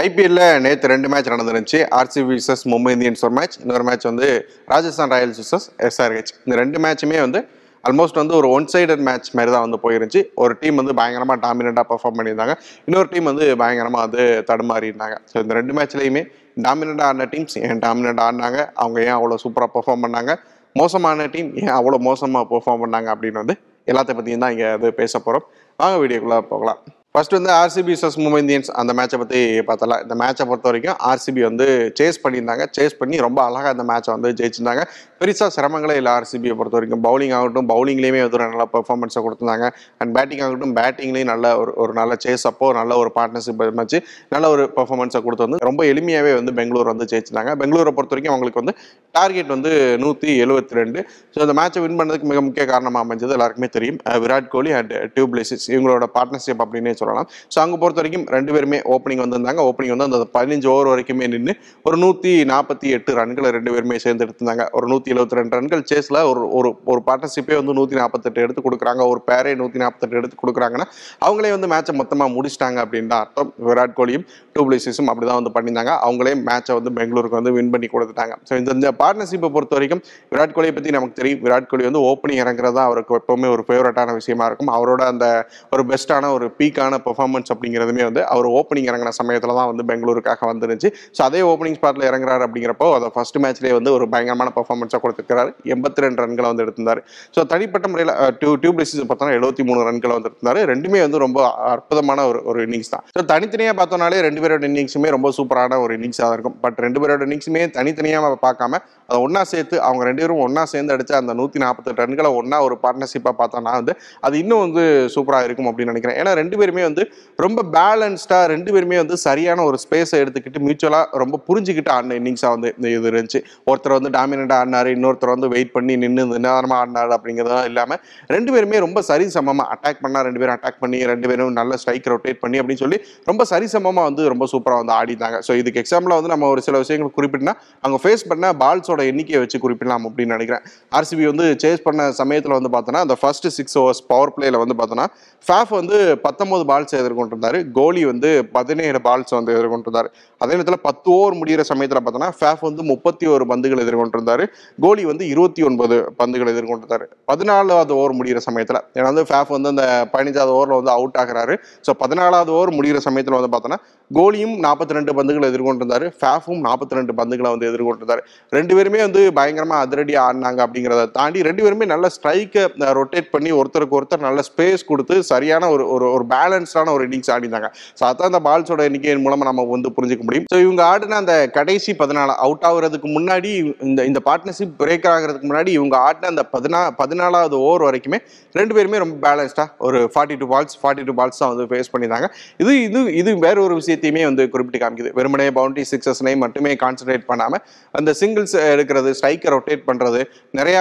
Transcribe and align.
ஐபிஎல்ல 0.00 0.42
நேற்று 0.64 0.86
ரெண்டு 0.92 1.08
மேட்ச் 1.12 1.30
நடந்துருந்துச்சு. 1.32 1.78
ஆர்சிபி 1.96 2.28
விசஸ் 2.36 2.62
மும்பை 2.72 2.92
இந்தியன்ஸ் 2.94 3.22
ஒரு 3.26 3.34
மேட்ச் 3.38 3.56
இன்னொரு 3.62 3.84
மேட்ச் 3.88 4.06
வந்து 4.10 4.28
ராஜஸ்தான் 4.72 5.10
ராயல்ஸ் 5.14 5.40
விசஸ் 5.42 5.66
எஸ்ஆர்ஹெச் 5.88 6.32
இந்த 6.44 6.54
ரெண்டு 6.60 6.78
மேட்சுமே 6.84 7.18
வந்து 7.24 7.40
ஆல்மோஸ்ட் 7.88 8.20
வந்து 8.20 8.34
ஒரு 8.38 8.48
ஒன் 8.56 8.68
சைடட் 8.74 9.02
மேட்ச் 9.08 9.28
மாதிரி 9.36 9.50
தான் 9.54 9.64
வந்து 9.66 9.78
போயிருந்துச்சு. 9.84 10.20
ஒரு 10.42 10.52
டீம் 10.60 10.78
வந்து 10.80 10.94
பயங்கரமாக 11.00 11.38
டாமினண்ட்டாக 11.44 11.86
பர்ஃபார்ம் 11.90 12.16
பண்ணியிருந்தாங்க. 12.18 12.54
இன்னொரு 12.88 13.08
டீம் 13.12 13.28
வந்து 13.30 13.46
பயங்கரமாக 13.62 14.02
வந்து 14.06 14.24
தடுமாறி 14.50 14.88
இருந்தாங்க 14.92 15.18
ஸோ 15.32 15.36
இந்த 15.44 15.54
ரெண்டு 15.58 15.74
மேட்ச்லையுமே 15.78 16.22
டாமினண்ட்டாக 16.68 17.10
ஆடின 17.10 17.28
டீம்ஸ் 17.34 17.58
ஏன் 17.64 17.82
டாமினண்ட்டாக 17.86 18.28
ஆடினாங்க? 18.28 18.58
அவங்க 18.84 18.98
ஏன் 19.08 19.16
அவ்வளோ 19.18 19.38
சூப்பராக 19.44 19.70
பெர்ஃபார்ம் 19.76 20.04
பண்ணாங்க? 20.06 20.34
மோசமான 20.76 21.28
டீம் 21.36 21.52
ஏன் 21.64 21.74
அவ்வளோ 21.78 22.00
மோசமாக 22.08 22.44
பெர்ஃபார்ம் 22.54 22.82
பண்ணாங்க? 22.86 23.10
அப்படின்னு 23.16 23.42
வந்து 23.42 23.56
எல்லாத்த 23.88 24.18
பற்றியும் 24.20 24.44
தான் 24.46 24.54
இங்கே 24.56 24.68
அது 24.78 24.96
பேச 25.02 25.14
போகிறோம் 25.26 25.46
வாங்க 25.82 25.96
வீடியோக்குள்ளே 26.04 26.40
போகலாம். 26.54 26.80
ஃபர்ஸ்ட் 27.14 27.34
வந்து 27.36 27.50
ஆர்சிபி 27.62 27.94
சஸ் 28.00 28.16
மும்பை 28.24 28.38
இந்தியன்ஸ் 28.42 28.68
அந்த 28.80 28.90
மேட்சை 28.98 29.16
பற்றி 29.22 29.40
பார்த்தலாம் 29.70 30.02
இந்த 30.04 30.14
மேட்சை 30.20 30.44
பொறுத்த 30.50 30.66
வரைக்கும் 30.68 31.00
ஆர்சிபி 31.08 31.40
வந்து 31.48 31.66
சேஸ் 31.98 32.18
பண்ணியிருந்தாங்க. 32.22 32.64
சேஸ் 32.76 32.94
பண்ணி 33.00 33.16
ரொம்ப 33.24 33.38
அழகாக 33.46 33.72
அந்த 33.74 33.84
மேட்சை 33.90 34.10
வந்து 34.14 34.28
ஜெயிச்சிருந்தாங்க. 34.38 34.82
பெருசாக 35.20 35.48
சிரமங்களே 35.56 35.94
இல்லை 36.00 36.10
ஆர்சிபியை 36.18 36.54
பொறுத்த 36.60 36.76
வரைக்கும் 36.78 37.02
பவுலிங் 37.06 37.34
ஆகட்டும் 37.38 37.68
பவுலிங்லேயுமே 37.72 38.20
வந்து 38.26 38.38
ஒரு 38.38 38.46
நல்ல 38.52 38.66
பெர்ஃபார்மன்ஸை 38.76 39.22
கொடுத்துருந்தாங்க. 39.26 39.66
அண்ட் 40.00 40.12
பேட்டிங் 40.16 40.42
ஆகட்டும் 40.46 40.72
பேட்டிங்லேயும் 40.78 41.30
நல்ல 41.32 41.50
ஒரு 41.64 41.74
ஒரு 41.84 41.94
நல்ல 42.00 42.16
சேஸ் 42.24 42.44
அப்போ 42.52 42.70
நல்ல 42.80 42.96
ஒரு 43.02 43.12
பார்ட்னர்ஷிப் 43.18 43.60
வச்சு 43.82 44.00
நல்ல 44.36 44.50
ஒரு 44.54 44.64
பெர்ஃபார்மன்ஸை 44.78 45.22
கொடுத்து 45.26 45.46
வந்து 45.46 45.60
ரொம்ப 45.70 45.84
எளிமையாகவே 45.92 46.32
வந்து 46.40 46.54
பெங்களூர் 46.60 46.90
வந்து 46.92 47.08
ஜெயிச்சிருந்தாங்க. 47.12 47.54
பெங்களூரை 47.64 47.94
பொறுத்த 47.98 48.14
வரைக்கும் 48.16 48.34
அவங்களுக்கு 48.34 48.62
வந்து 48.62 48.76
டார்கெட் 49.18 49.54
வந்து 49.56 49.72
நூற்றி 50.06 50.30
எழுபத்தி 50.46 50.80
ரெண்டு 50.80 50.98
ஸோ 51.34 51.44
இந்த 51.46 51.56
மேட்சை 51.60 51.84
வின் 51.86 52.00
பண்ணதுக்கு 52.00 52.32
மிக 52.32 52.40
முக்கிய 52.48 52.66
காரணமாக 52.72 53.04
அமைஞ்சது 53.06 53.38
எல்லாருக்குமே 53.38 53.70
தெரியும். 53.78 54.00
விராட் 54.26 54.50
கோலி 54.56 54.74
அண்ட் 54.80 54.96
டியூப்லேசிஸ் 55.18 55.68
இவங்களோட 55.74 56.08
பார்ட்னர்ஷிப் 56.18 56.64
அப்படின்னே 56.66 56.98
சொல்லலாம். 57.02 57.28
ஸோ 57.54 57.58
அங்கே 57.64 57.78
பொறுத்த 57.82 58.00
வரைக்கும் 58.02 58.26
ரெண்டு 58.36 58.52
பேருமே 58.56 58.80
ஓப்பனிங் 58.96 59.22
வந்திருந்தாங்க. 59.24 59.60
ஓப்பனிங் 59.70 59.94
வந்து 59.94 60.08
அந்த 60.08 60.28
பதினஞ்சு 60.36 60.68
ஓவர் 60.74 60.90
வரைக்குமே 60.92 61.28
நின்று 61.34 61.54
ஒரு 61.88 61.96
நூற்றி 62.04 62.32
நாற்பத்தி 62.52 62.88
எட்டு 62.96 63.10
ரன்களை 63.20 63.50
ரெண்டு 63.58 63.70
பேருமே 63.74 63.98
சேர்ந்து 64.06 64.24
எடுத்திருந்தாங்க. 64.26 64.66
ஒரு 64.78 64.86
நூற்றி 64.92 65.12
எழுபத்தி 65.14 65.38
ரெண்டு 65.40 65.56
ரன்கள் 65.58 65.84
சேஸில் 65.92 66.20
ஒரு 66.30 66.42
ஒரு 66.58 66.70
ஒரு 66.92 67.00
பார்ட்னர்ஷிப்பே 67.08 67.56
வந்து 67.60 67.76
நூற்றி 67.78 67.96
நாற்பத்தெட்டு 68.00 68.42
எடுத்து 68.46 68.60
கொடுக்குறாங்க. 68.66 69.02
ஒரு 69.12 69.22
பேரே 69.30 69.52
நூற்றி 69.60 69.80
நாற்பத்தெட்டு 69.84 70.18
எடுத்து 70.20 70.36
கொடுக்குறாங்கன்னா 70.42 70.86
அவங்களே 71.26 71.52
வந்து 71.56 71.70
மேட்சை 71.72 71.94
மொத்தமாக 72.00 72.30
முடிச்சிட்டாங்க 72.36 72.78
அப்படின்னு 72.84 73.10
தான் 73.12 73.22
அர்த்தம். 73.24 73.50
விராட் 73.68 73.96
கோலியும் 73.98 74.26
டூப்ளிசிஸும் 74.56 75.10
அப்படி 75.12 75.26
தான் 75.30 75.38
வந்து 75.40 75.52
பண்ணியிருந்தாங்க. 75.56 75.92
அவங்களே 76.06 76.34
மேட்சை 76.48 76.72
வந்து 76.78 76.90
பெங்களூருக்கு 76.98 77.38
வந்து 77.40 77.52
வின் 77.56 77.70
பண்ணி 77.74 77.88
கொடுத்துட்டாங்க. 77.94 78.34
ஸோ 78.48 78.52
இந்த 78.60 78.70
இந்த 78.78 78.90
பார்ட்னர்ஷிப்பை 79.02 79.50
பொறுத்த 79.56 79.74
வரைக்கும் 79.78 80.02
விராட் 80.32 80.54
கோலியை 80.56 80.74
பற்றி 80.76 80.90
நமக்கு 80.96 81.16
தெரியும். 81.20 81.40
விராட் 81.46 81.68
கோலி 81.70 81.84
வந்து 81.88 82.02
ஓப்பனிங் 82.10 82.40
இறங்குறது 82.44 82.76
தான் 82.78 82.88
அவருக்கு 82.90 83.16
எப்பவுமே 83.20 83.48
ஒரு 83.54 83.64
ஃபேவரட்டான 83.68 84.14
விஷயமா 84.20 84.46
இருக்கும். 84.50 84.70
அவரோட 84.76 85.02
அந்த 85.12 85.26
ஒரு 85.74 85.84
பெஸ்ட்டான 85.90 86.30
ஒரு 86.36 86.46
பீக்கான 86.58 86.91
பெர்ஃபார்மன்ஸ் 87.06 87.50
அப்படிங்கிறதுமே 87.54 88.04
வந்து 88.08 88.22
அவர் 88.34 88.48
ஓப்பனிங் 88.58 88.88
இறங்கின 88.90 89.12
சமயத்தில் 89.20 89.54
தான் 89.60 89.70
வந்து 89.72 89.86
பெங்களூருக்காக 89.90 90.48
வந்துருந்துச்சு. 90.50 90.90
ஸோ 91.16 91.22
அதே 91.28 91.42
ஓப்பனிங் 91.50 91.78
ஸ்பாட்டில் 91.78 92.06
இறங்குறாரு 92.10 92.44
அப்படிங்கிறப்போ 92.46 92.88
அதை 92.98 93.10
ஃபர்ஸ்ட் 93.16 93.38
மேட்ச்லேயே 93.44 93.74
வந்து 93.78 93.92
ஒரு 93.96 94.06
பயங்கரமான 94.14 94.52
பெர்ஃபார்மன்ஸாக 94.58 95.00
கொடுத்துருக்காரு 95.04 95.52
எண்பத்தி 95.74 96.04
ரெண்டு 96.06 96.22
ரன்களை 96.24 96.48
வந்து 96.52 96.64
எடுத்திருந்தார். 96.66 97.02
ஸோ 97.36 97.42
தனிப்பட்ட 97.52 97.88
முறையில் 97.92 98.14
டியூ 98.40 98.52
டியூப் 98.64 98.80
பார்த்தோன்னா 98.82 99.36
எழுபத்தி 99.38 99.64
மூணு 99.70 99.80
ரன்களை 99.90 100.14
வந்து 100.16 100.28
எடுத்திருந்தாரு. 100.30 100.62
ரெண்டுமே 100.72 101.00
வந்து 101.06 101.20
ரொம்ப 101.26 101.40
அற்புதமான 101.74 102.26
ஒரு 102.30 102.40
ஒரு 102.52 102.60
இன்னிங்ஸ் 102.66 102.92
தான். 102.94 103.04
ஸோ 103.16 103.24
தனித்தனியாக 103.32 103.76
பார்த்தோம்னாலே 103.80 104.20
ரெண்டு 104.28 104.42
பேரோட 104.44 104.64
இன்னிங்ஸுமே 104.70 105.10
ரொம்ப 105.16 105.30
சூப்பரான 105.38 105.78
ஒரு 105.84 105.92
இன்னிங்ஸாக 105.98 106.34
இருக்கும். 106.36 106.56
பட் 106.64 106.78
ரெண்டு 106.86 107.00
பேரோட 107.02 107.22
இன்னிங்ஸுமே 107.28 107.62
தனித்தனியாக 107.78 108.30
பார்க்காம 108.46 108.78
அதை 109.12 109.20
ஒன்றா 109.26 109.44
சேர்த்து 109.52 109.76
அவங்க 109.86 110.02
ரெண்டு 110.08 110.22
பேரும் 110.24 110.42
ஒன்றா 110.46 110.62
சேர்ந்து 110.72 110.94
அடிச்ச 110.96 111.12
அந்த 111.20 111.32
நூற்றி 111.40 111.58
நாற்பத்தெட்டு 111.64 112.02
ரன்களை 112.04 112.30
ஒன்றா 112.40 112.58
ஒரு 112.66 112.76
பார்ட்னர்ஷிப்பாக 112.84 113.34
பார்த்தோன்னா 113.40 113.72
வந்து 113.80 113.94
அது 114.26 114.34
இன்னும் 114.42 114.62
வந்து 114.66 114.84
சூப்பராக 115.14 115.46
இருக்கும் 115.48 115.68
அப்படின்னு 115.70 115.92
நினைக்கிறேன். 115.92 116.18
ஏன்னா 116.20 116.32
ரெண்டு 116.40 116.56
பேருமே 116.60 116.84
வந்து 116.88 117.02
ரொம்ப 117.44 117.64
பேலன்ஸ்டாக 117.76 118.44
ரெண்டு 118.54 118.70
பேருமே 118.74 118.98
வந்து 119.02 119.16
சரியான 119.26 119.64
ஒரு 119.70 119.78
ஸ்பேஸை 119.84 120.18
எடுத்துக்கிட்டு 120.22 120.62
மியூச்சுவலாக 120.66 121.20
ரொம்ப 121.22 121.40
புரிஞ்சுக்கிட்டு 121.48 121.92
ஆடின 121.96 122.16
இன்னிங்ஸாக 122.20 122.52
வந்து 122.56 122.70
இந்த 122.76 122.88
இது 122.96 123.10
இருந்துச்சு. 123.12 123.40
ஒருத்தர் 123.70 123.96
வந்து 123.98 124.12
டாமினண்டாக 124.18 124.58
ஆடினாரு 124.62 124.90
இன்னொருத்தர் 124.96 125.34
வந்து 125.34 125.50
வெயிட் 125.54 125.72
பண்ணி 125.76 125.96
நின்று 126.04 126.24
நிதானமாக 126.32 126.78
ஆடினார் 126.82 127.14
அப்படிங்கிறதெல்லாம் 127.18 127.68
இல்லாமல் 127.72 128.00
ரெண்டு 128.34 128.50
பேருமே 128.56 128.82
ரொம்ப 128.86 129.02
சரிசமமாக 129.10 129.68
அட்டாக் 129.76 130.02
பண்ணால் 130.04 130.26
ரெண்டு 130.28 130.42
பேரும் 130.42 130.56
அட்டாக் 130.56 130.80
பண்ணி 130.84 131.00
ரெண்டு 131.12 131.28
பேரும் 131.32 131.56
நல்ல 131.60 131.76
ஸ்ட்ரைக் 131.82 132.08
ரொட்டேட் 132.14 132.42
பண்ணி 132.44 132.58
அப்படின்னு 132.62 132.84
சொல்லி 132.84 132.98
ரொம்ப 133.30 133.46
சரிசமமாக 133.52 134.06
வந்து 134.10 134.22
ரொம்ப 134.32 134.44
சூப்பராக 134.52 134.80
வந்து 134.82 134.94
ஆடிட்டாங்க. 134.98 135.38
ஸோ 135.46 135.54
இதுக்கு 135.60 135.80
எக்ஸாம்பிளாக 135.84 136.20
வந்து 136.20 136.32
நம்ம 136.34 136.48
ஒரு 136.54 136.62
சில 136.68 136.78
விஷயங்கள் 136.84 137.14
குறிப்பிட்டா 137.18 137.54
அவங்க 137.82 137.98
ஃபேஸ் 138.04 138.24
பண்ண 138.30 138.52
பால்ஸோட 138.62 139.01
எண்ணிக்கையை 139.10 139.40
வச்சு 139.42 139.58
குறிப்பிடலாம் 139.64 140.06
அப்படின்னு 140.08 140.34
நினைக்கிறேன். 140.36 140.64
ஆர்சிபி 140.98 141.24
வந்து 141.32 141.46
சேஸ் 141.62 141.84
பண்ண 141.86 142.08
சமயத்தில் 142.20 142.56
வந்து 142.58 142.72
பார்த்தோன்னா 142.74 143.02
அந்த 143.06 143.16
ஃபர்ஸ்ட் 143.20 143.48
சிக்ஸ் 143.56 143.76
ஓவர்ஸ் 143.82 144.02
பவர் 144.12 144.32
பிளேயில் 144.36 144.60
வந்து 144.62 144.76
பார்த்தோன்னா 144.80 145.06
ஃபேஃப் 145.46 145.72
வந்து 145.80 145.96
பத்தொம்போது 146.26 146.64
பால்ஸ் 146.70 146.96
எதிர்கொண்டிருந்தார். 147.02 147.58
கோலி 147.78 148.02
வந்து 148.12 148.30
பதினேழு 148.56 148.98
பால்ஸ் 149.06 149.34
வந்து 149.38 149.52
எதிர்கொண்டிருந்தார். 149.56 150.08
அதே 150.40 150.52
நேரத்தில் 150.56 150.82
பத்து 150.88 151.08
ஓவர் 151.16 151.38
முடிகிற 151.40 151.64
சமயத்தில் 151.70 152.02
பார்த்தோன்னா 152.04 152.30
ஃபேஃப் 152.40 152.62
வந்து 152.68 152.82
முப்பத்தி 152.92 153.26
ஒரு 153.34 153.46
பந்துகள் 153.52 153.82
எதிர்கொண்டிருந்தார். 153.84 154.44
கோலி 154.84 155.04
வந்து 155.10 155.24
இருபத்தி 155.32 155.62
ஒன்பது 155.68 155.96
பந்துகள் 156.20 156.52
எதிர்கொண்டிருந்தார். 156.54 157.04
பதினாலாவது 157.30 157.92
ஓவர் 158.00 158.16
முடிகிற 158.20 158.40
சமயத்தில் 158.48 158.80
ஏன்னா 158.96 159.08
வந்து 159.12 159.26
ஃபேஃப் 159.30 159.52
வந்து 159.56 159.70
அந்த 159.74 159.86
பதினஞ்சாவது 160.14 160.54
ஓவரில் 160.58 160.78
வந்து 160.80 160.94
அவுட் 160.96 161.18
ஆகிறாரு. 161.22 161.56
ஸோ 161.86 161.92
பதினாலாவது 162.02 162.50
ஓவர் 162.58 162.72
முடிகிற 162.78 163.00
சமயத்தில் 163.08 163.38
வந்து 163.38 163.50
பார்த்தோன்னா 163.54 163.78
கோலியும் 164.18 164.54
நாற்பத்தி 164.64 164.96
ரெண்டு 164.96 165.12
பந்துகளை 165.18 165.46
எதிர்கொண்டிருந்தார். 165.50 166.04
ஃபேஃபும் 166.20 166.62
நாற்பத்தி 166.66 166.96
ரெண்டு 166.98 167.12
பந்துகளை 167.18 167.50
வந்து 167.54 167.68
எதிர்கொண்டிருந்தார். 167.70 168.22
ரெண்டு 168.56 168.72
பேருமே 168.76 169.00
வந்து 169.06 169.20
பயங்கரமாக 169.38 169.84
அதிரடியாக 169.86 170.26
ஆடினாங்க 170.28 170.60
அப்படிங்கிறத 170.66 171.04
தாண்டி 171.18 171.46
ரெண்டு 171.48 171.62
பேருமே 171.64 171.86
நல்ல 171.92 172.08
ஸ்ட்ரைக்கை 172.16 172.64
ரொட்டேட் 173.00 173.30
பண்ணி 173.34 173.52
ஒருத்தருக்கு 173.60 173.98
ஒருத்தர் 173.98 174.26
நல்ல 174.28 174.42
ஸ்பேஸ் 174.50 174.88
கொடுத்து 174.90 175.16
சரியான 175.32 175.70
ஒரு 175.74 175.86
ஒரு 175.94 176.06
ஒரு 176.16 176.26
பேலன்ஸ்டான 176.34 176.92
ஒரு 176.96 177.04
இன்னிங்ஸ் 177.08 177.32
ஆடினாங்க. 177.36 177.70
ஸோ 177.98 178.04
அதான் 178.10 178.30
அந்த 178.30 178.40
பால்ஸோட 178.48 178.82
எண்ணிக்கையின் 178.90 179.24
மூலமாக 179.26 179.48
நம்ம 179.50 179.66
வந்து 179.74 179.92
புரிஞ்சுக்க 179.98 180.24
முடியும். 180.28 180.48
ஸோ 180.54 180.58
இவங்க 180.66 180.82
ஆடின 180.90 181.18
அந்த 181.22 181.36
கடைசி 181.58 181.92
பதினாலு 182.02 182.34
அவுட் 182.46 182.66
ஆகுறதுக்கு 182.70 183.10
முன்னாடி 183.16 183.52
இந்த 183.88 184.00
இந்த 184.10 184.22
பார்ட்னர்ஷிப் 184.28 184.76
பிரேக் 184.82 185.08
ஆகிறதுக்கு 185.14 185.50
முன்னாடி 185.50 185.72
இவங்க 185.78 185.96
ஆடின 186.08 186.30
அந்த 186.32 186.44
பதினா 186.54 186.82
பதினாலாவது 187.00 187.56
ஓவர் 187.68 187.86
வரைக்குமே 187.88 188.20
ரெண்டு 188.60 188.72
பேருமே 188.76 189.02
ரொம்ப 189.04 189.16
பேலன்ஸ்டாக 189.26 189.86
ஒரு 189.88 189.98
forty 190.14 190.38
two 190.42 190.48
balls 190.54 190.76
forty 190.82 191.06
two 191.08 191.14
balls 191.20 191.40
தான் 191.42 191.52
வந்து 191.54 191.66
ஃபேஸ் 191.72 191.92
பண்ணியிருந்தாங்க. 191.92 192.28
இது 192.62 192.72
இது 192.86 193.00
இது 193.20 193.30
வேற 193.46 193.56
ஒரு 193.66 193.74
விஷயத்தையுமே 194.02 194.22
வந்து 194.28 194.42
குறிப்பிட்டு 194.52 194.78
காமிக்குது. 194.82 195.10
வெறுமனே 195.18 195.46
பவுண்டரி 195.58 195.84
சிக்ஸஸ்னை 195.92 196.32
மட்டுமே 196.42 196.70
கான்சென்ட்ரேட் 196.82 197.24
பண்ணாமல் 197.30 197.62
அந்த 197.98 198.10
சிங்கிள்ஸ் 198.20 198.54
எடுக்கிறது 198.72 199.10
ஸ்ட்ரைக்கை 199.18 199.50
ரொட்டேட் 199.54 199.84
பண்ணுறது 199.88 200.20
நிறையா 200.58 200.80